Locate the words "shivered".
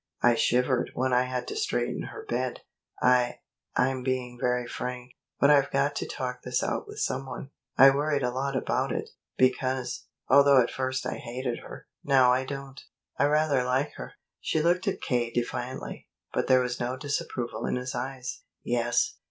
0.33-0.89